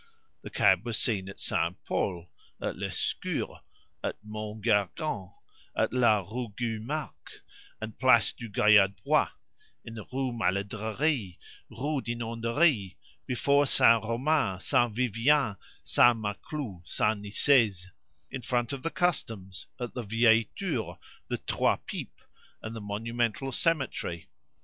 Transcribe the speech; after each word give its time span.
The 0.41 0.49
cab 0.49 0.83
was 0.83 0.97
seen 0.97 1.29
at 1.29 1.39
Saint 1.39 1.77
Pol, 1.85 2.27
at 2.59 2.75
Lescure, 2.75 3.59
at 4.03 4.17
Mont 4.23 4.65
Gargan, 4.65 5.31
at 5.77 5.93
La 5.93 6.21
Rougue 6.21 6.79
Marc 6.81 7.43
and 7.79 7.99
Place 7.99 8.33
du 8.33 8.49
Gaillardbois; 8.49 9.29
in 9.85 9.93
the 9.93 10.03
Rue 10.11 10.31
Maladrerie, 10.31 11.37
Rue 11.69 12.01
Dinanderie, 12.01 12.95
before 13.27 13.67
Saint 13.67 14.03
Romain, 14.03 14.59
Saint 14.59 14.95
Vivien, 14.95 15.55
Saint 15.83 16.17
Maclou, 16.17 16.81
Saint 16.83 17.21
Nicaise 17.21 17.85
in 18.31 18.41
front 18.41 18.73
of 18.73 18.81
the 18.81 18.89
Customs, 18.89 19.67
at 19.79 19.93
the 19.93 20.01
"Vieille 20.01 20.45
Tour," 20.55 20.97
the 21.27 21.37
"Trois 21.37 21.75
Pipes," 21.77 22.23
and 22.63 22.75
the 22.75 22.81
Monumental 22.81 23.51
Cemetery. 23.51 24.29